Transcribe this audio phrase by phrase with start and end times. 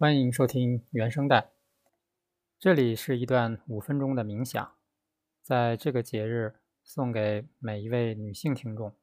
[0.00, 1.50] 欢迎收听原声带。
[2.56, 4.76] 这里是一段五分钟的冥想，
[5.42, 8.94] 在这个节日送给每一位女性听众。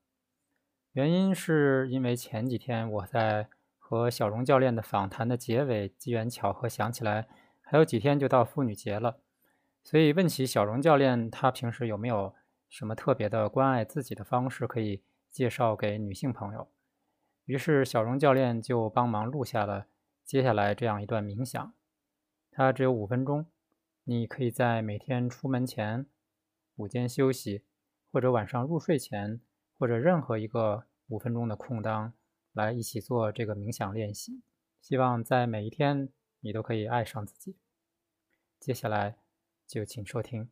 [0.93, 7.27] 原因是因为前几天我在和小荣教练的访谈的结尾，机缘巧合想起来
[7.59, 9.17] 还有几天就到妇女节了，
[9.83, 12.33] 所以问起小荣教练，他平时有没有
[12.69, 16.69] 什么特别的关爱自己的方式可以介绍给女性朋友？
[17.43, 19.87] 于是小荣教练就帮忙录下了。
[20.25, 21.73] 接下来这样一段冥想，
[22.49, 23.45] 它只有五分钟，
[24.05, 26.07] 你可以在每天出门前、
[26.77, 27.63] 午间休息，
[28.11, 29.39] 或者晚上入睡前，
[29.77, 32.13] 或者任何一个五分钟的空档，
[32.53, 34.41] 来一起做这个冥想练习。
[34.81, 37.57] 希望在每一天你都可以爱上自己。
[38.59, 39.17] 接下来
[39.67, 40.49] 就请收听。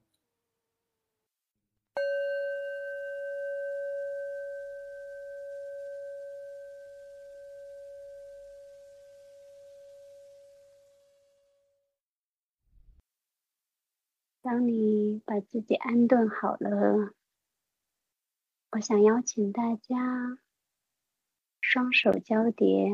[14.44, 17.14] 当你把自己安顿好了，
[18.72, 20.38] 我想邀请大家
[21.62, 22.90] 双手交叠，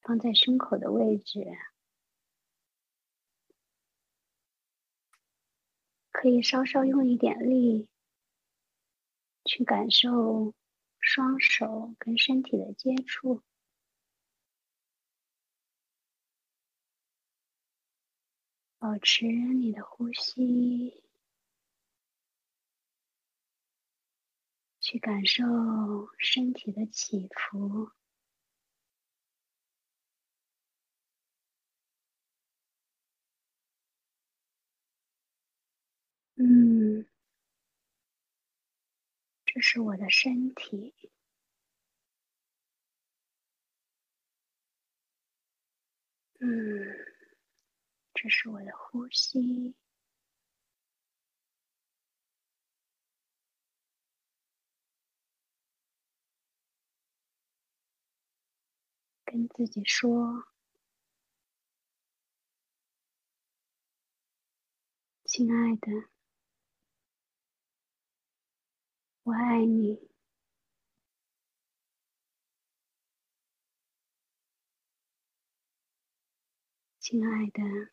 [0.00, 1.56] 放在胸口的位置，
[6.10, 7.88] 可以稍稍用一点力，
[9.44, 10.52] 去感受
[10.98, 13.44] 双手跟身体的接触。
[18.82, 21.04] 保持你的呼吸，
[24.82, 25.44] 去感受
[26.18, 27.92] 身体的起伏。
[36.36, 37.04] 嗯，
[39.46, 40.94] 这是我的身体。
[46.40, 47.11] 嗯。
[48.22, 49.74] 这是我的呼吸，
[59.24, 60.44] 跟自己说
[65.26, 65.90] ：“亲爱的，
[69.24, 70.08] 我爱你。”
[77.00, 77.90] 亲爱的。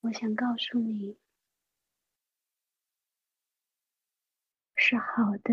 [0.00, 1.18] 我想告诉你，
[4.74, 5.52] 是好的，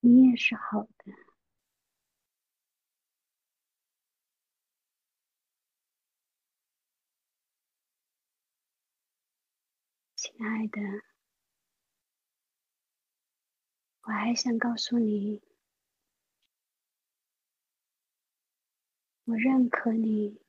[0.00, 1.12] 你也是好的，
[10.14, 10.80] 亲爱的。
[14.02, 15.42] 我还想告诉你，
[19.24, 20.43] 我认可你。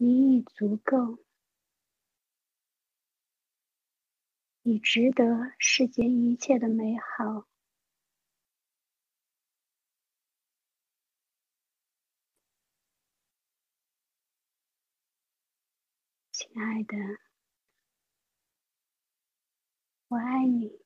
[0.00, 1.18] 你已足够，
[4.62, 5.24] 你值得
[5.58, 7.48] 世间一切的美好，
[16.30, 16.96] 亲爱的，
[20.06, 20.78] 我爱你，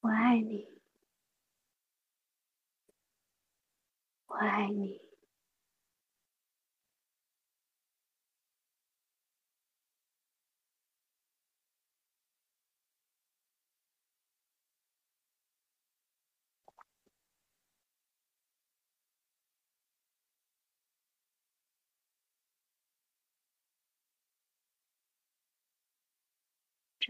[0.00, 0.68] 我爱你，
[4.26, 5.09] 我爱你。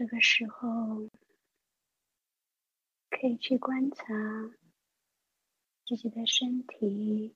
[0.01, 1.11] 这个时候，
[3.11, 4.03] 可以去观察
[5.85, 7.35] 自己的身体，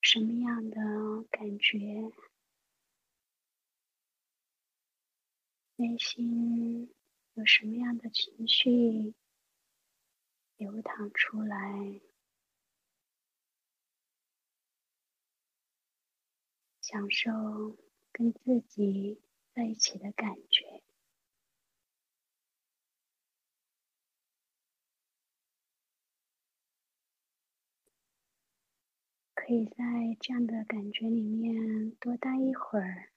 [0.00, 2.12] 什么样的感觉，
[5.74, 6.94] 内心
[7.34, 9.16] 有什么样的情绪
[10.56, 12.00] 流淌出来，
[16.80, 17.76] 享受
[18.12, 19.20] 跟自己。
[19.58, 20.80] 在一起的感觉，
[29.34, 29.74] 可以在
[30.20, 33.08] 这样的感觉里面多待一会儿。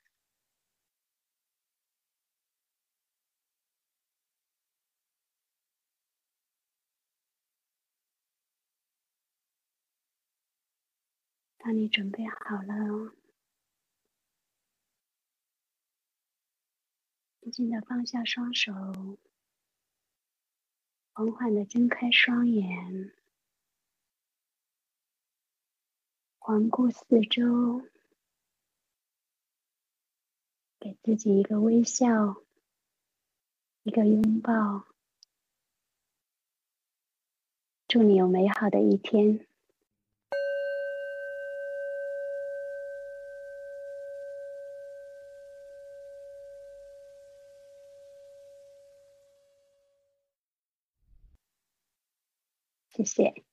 [11.59, 13.20] 当你准备好了。
[17.51, 18.73] 静的放下双手，
[21.13, 23.11] 缓缓的睁开双眼，
[26.39, 27.83] 环顾四周，
[30.79, 32.41] 给自己一个微笑，
[33.83, 34.87] 一个拥抱。
[37.87, 39.45] 祝你有美好的一天。
[52.91, 53.43] 谢谢。